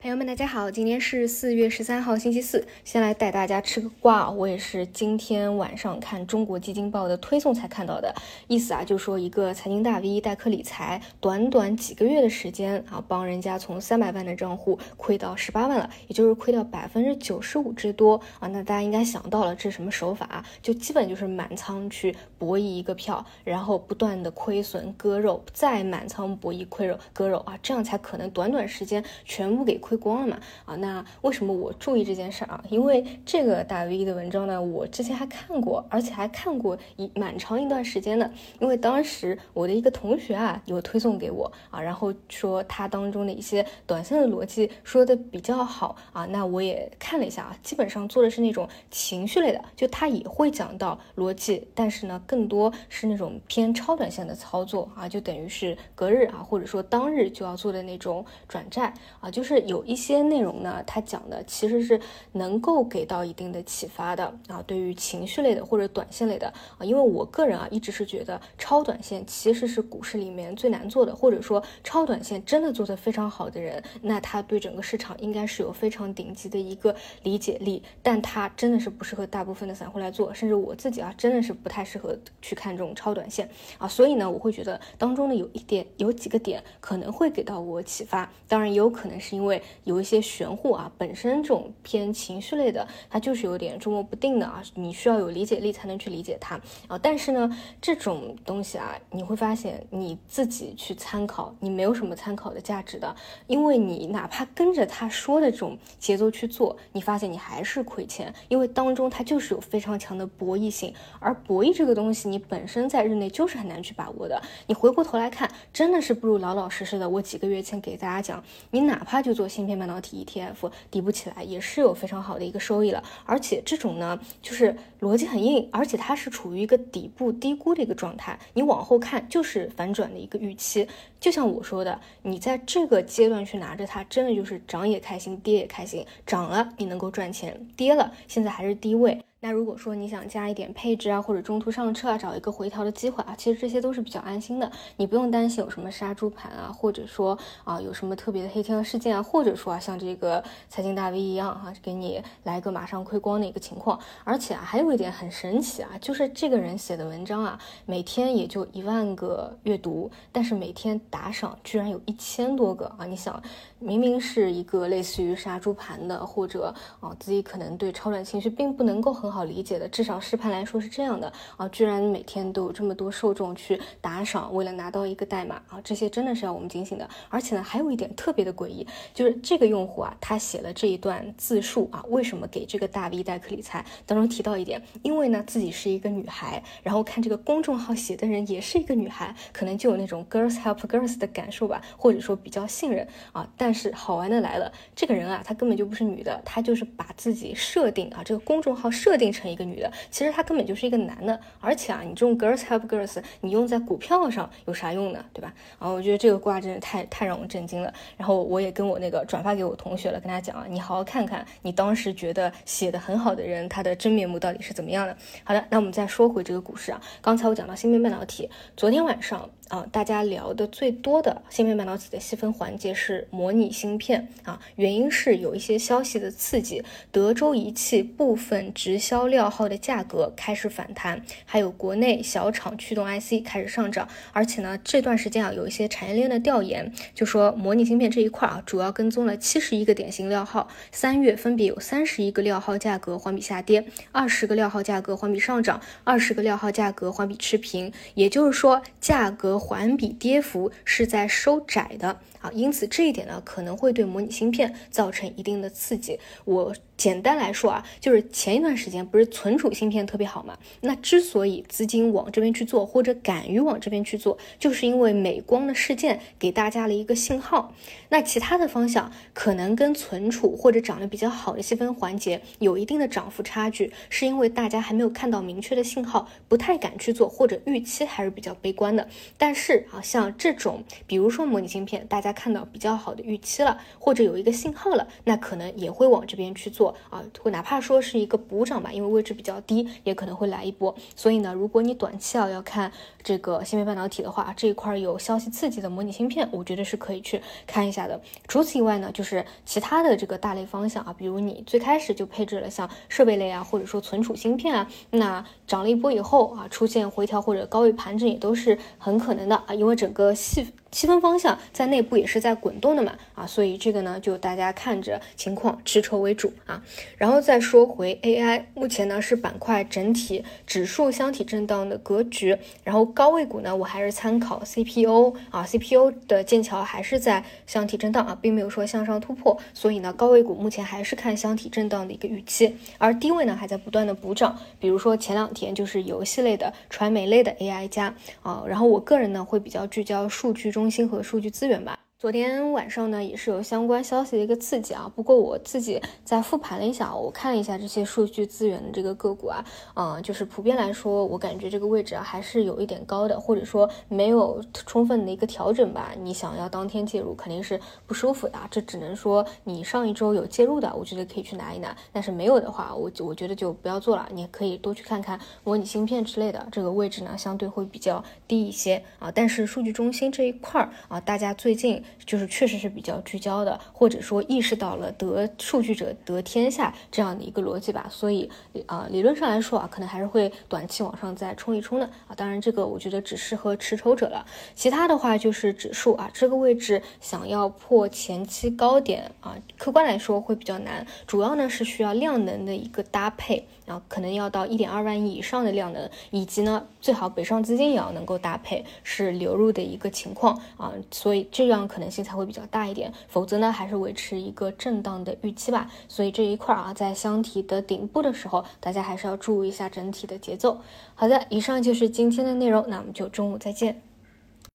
[0.00, 2.64] 朋友们，大家好，今天是四月十三号，星期四。
[2.84, 4.30] 先来带大家吃个瓜！
[4.30, 8.14] 我也是今天晚上看中国基金报的推送才看到的，
[8.46, 18.46] 意思啊，就说一个财经大 V 代客理财，短短几个月的时间啊，帮人家从三百万的账户亏到十八万了，也就是亏掉百分之九十五之多啊！
[18.46, 20.46] 那大家应该想到了这是什么手法啊？
[20.62, 29.76] 就基本就是满仓去博弈一个票，然后不断的亏损割肉，再满仓博弈亏肉割肉啊，这样才可能短短时间全部给。
[29.88, 30.38] 亏光了嘛？
[30.66, 32.62] 啊，那为什么我注意这件事儿啊？
[32.68, 38.30] 因为这个大 V 的文章呢，我之前还看过，而且还看过一蛮长一段时间的。
[38.60, 59.77] 因为当时我的一个同学啊，有推送给我啊，然后说他当中的一些短线的逻辑说的比较好啊，那我也看了一下啊，基本上做的是那种情绪类的，就他也会讲到逻辑，但是呢，更多是那种偏超短线的操作啊，就等于是隔日啊，或者说当日就要做的那种转债啊，就是有。
[59.78, 62.00] 有一些内容呢，它讲的其实是
[62.32, 64.60] 能够给到一定的启发的啊。
[64.66, 83.86] 对于情绪类的或者短线类的啊，因为我个人啊一直是觉得超短线其实是股市里面最难做的，或者说超短线真的做得非常好的人，那他对整个市场应该是有非常顶级的一个理解力，但他真的是不适合大部分的散户来做，甚至我自己啊真的是不太适合去看这种超短线啊。
[83.86, 89.62] 所以呢，我会觉得当中呢有一点有几个点可能会给到我启发，当然也有可能是因为。
[89.84, 96.96] 有一些玄乎啊，本身这种偏情绪类的，它就是有点捉摸不定的啊，你需要有理解力才能去理解它啊。
[97.02, 103.14] 但是呢，这种东西啊，你会发现你自己去参考，你没有什么参考的价值的，
[103.48, 114.40] 因为你哪怕跟着他说的这种节奏去做，你发现你还是亏钱，因为当中它就是有非常强的博弈性，而博弈这个东西，你本身在日内就是很难去把握的。
[114.68, 117.08] 你回过头来看，真的是不如老老实实的。
[117.08, 119.48] 我几个月前给大家讲，你哪怕就做。
[119.58, 130.86] 芯片半导体 ETF 底部起来也是有非常好的一个收益了，而且这种呢就是逻辑很硬，而且它是处于一个底部低估的一个状态，你往后看就是反转的一个预期。
[131.18, 136.06] 就像我说的，你在这个阶段去拿着它，真的就是涨也开心，跌也开心。
[136.24, 139.20] 涨了你能够赚钱，跌了现在还是低位。
[139.40, 153.96] 那如果说你想加一点配置啊，或者中途上车啊，找一个回调的机会啊，其实这些都是比较安心的，你不用担心有什么杀猪盘啊，或者说啊有什么特别的黑天鹅事件啊，或者说啊像这个财经大 V 一样哈，给你来个马上亏光的一个情况。
[154.24, 157.56] 而且啊还有一点很神奇啊，就是这个人写的文章啊，
[157.86, 163.06] 每天也就一万个阅读，但是每天打赏居然有一千多个啊！
[163.06, 163.40] 你想，
[163.78, 169.27] 明明是一个类似于杀猪盘的，或者啊自己可能对超短情绪并不能够很。
[169.28, 177.06] 很好理解的，至少实盘来说是这样的啊，居然每天都有这么多受众去打赏，为了拿到一个代码啊，这些真的是要我们警醒的。
[177.28, 193.46] 而且呢，还有一点特别的诡异，就是这个用户啊，他写了这一段自述啊，为什么给这个大 V 代客理财当中提到一点，因为呢自己是一个女孩，然后看这个公众号写的人也是一个女孩，可能就有那种 girls help girls 的感受吧，或者说比较信任啊。
[193.58, 199.17] 但是好玩的来了，这个人啊，他根本就不是女的，他就是把自己设定啊，这个公众号设。
[199.18, 205.24] 定成一个女的，其实她根本就是一个男的，而且啊，你这种 girls help girls，你用在股票上有啥用呢？
[205.32, 205.52] 对吧？
[205.78, 207.92] 啊，我觉得这个卦真的太太让我震惊了。
[208.16, 215.16] 然后我也跟我那个转发给我同学了，跟他讲啊，你好好看看你当时觉得写的很好的人，他的真面目到底是怎么样的。
[215.44, 219.48] 好的，那我们再说回这个股市啊，刚才我讲到芯片半导体，昨天晚上。
[219.68, 249.57] 啊，大家聊的最多的芯片半导体的细分环节是模拟芯片啊，原因是有一些消息的刺激，德州仪器部分直销料号的价格开始反弹，还有国内小厂驱动 IC 开始上涨，而且呢，这段时间啊，有一些产业链的调研就说模拟芯片这一块啊，主要跟踪了七十一个典型料号，三月分别有三十一个料号价格环比下跌，二十个料号价格环比上涨，二十个料号价格环比持平，也就是说价格。
[249.58, 256.18] 环比跌幅是在收窄的啊，因此这一点呢可能会对模拟芯片造成一定的刺激。
[256.44, 256.74] 我。
[256.98, 260.58] 简单来说啊，就是前一段时间不是存储芯片特别好嘛？
[260.80, 267.72] 那之所以资金往这边去做，或者敢于往这边去做，就是因为美光的事件给大家了一个信号。
[268.08, 279.06] 那其他的方向可能跟存储或者涨得比较好的细分环节有一定的涨幅差距，是因为大家还没有看到明确的信号，不太敢去做，或者预期还是比较悲观的。
[279.36, 282.28] 但但是啊，像这种，比如说模拟芯片，大家。
[282.28, 290.94] 家看到比较好的预期了，或者有一个信号了，那可能也会往这边去做啊，会哪怕说是一个补涨吧，因为位置比较低，也可能会来一波。
[291.16, 292.92] 所以呢，如果你短期啊要看
[293.22, 298.20] 这个芯片半导体的话，这一块有消息刺激的模拟芯片，我觉得是可以去看一下的。
[298.46, 311.08] 除此以外呢，就是其他的这个大类方向啊，比如你最开始就配置了像设备类啊，或者说存储芯片啊，那涨了一波以后啊，出现回调或者高位盘整也都是很可能能的啊，因为整个戏细。
[311.08, 316.82] 分方向在内部也是在滚动的嘛，啊，所以这个呢就大家看着情况持筹为主啊。
[317.16, 340.70] 然后再说回 AI，目前呢是板块整体指数箱体震荡的格局，然后高位股呢我还是参考 CPO 啊，CPU 的剑桥还是在箱体震荡啊，并没有说向上突破，所以呢高位股目前还是看箱体震荡的一个预期，而低位呢还在不断的补涨，比如说前两天就是游戏类的、传媒类的 AI 加啊，然后我个人呢会比较聚焦数据。
[340.78, 341.98] 中心和数据资源吧。
[342.20, 345.08] 昨天晚上呢，也是有相关消息的一个刺激啊。
[345.14, 356.12] 不过我自己在复盘了一下，我看了一下这些数据资源的这个个股啊，嗯，就是普遍来说，我感觉这个位置啊还是有一点高的，或者说没有充分的一个调整吧。
[356.20, 358.58] 你想要当天介入，肯定是不舒服的。
[358.68, 361.96] 这只能说你上一周有介入的，我觉得可以去拿一拿。
[362.12, 364.28] 但是没有的话，我我觉得就不要做了。
[364.32, 369.30] 你可以多去看看模拟芯片之类的，这个位置呢相对会比较低一些啊。
[369.32, 372.02] 但是数据中心这一块儿啊，大家最近。
[372.24, 378.50] 就是确实是比较聚焦的，或者说意识到了得数据者得天下这样的一个逻辑吧，所以
[378.86, 382.34] 啊，理论上来说啊，可能还是会短期往上再冲一冲的啊。
[382.36, 384.44] 当然，这个我觉得只适合持筹者了。
[384.74, 393.66] 其他的话就是指数啊，这个位置想要破前期高点啊，客观来说会比较难，主要呢是需要量能的一个搭配。
[393.88, 405.90] 然后可能要到一点二万亿以上的量能，以及呢，最好北上资金也要能够搭配是流入的一个情况啊，所以这样可可能性才会比较大一点，否则呢，还是维持一个震荡的预期吧。
[406.06, 410.80] 所以这一块啊，在箱体的顶部的时候，大家还是要注意一下整体的节奏。
[411.16, 414.07] 好的，以上就是今天的内容，那我们就中午再见。